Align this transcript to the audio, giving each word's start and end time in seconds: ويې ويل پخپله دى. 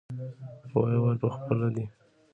ويې 0.75 0.97
ويل 1.03 1.17
پخپله 1.23 1.67
دى. 1.75 1.85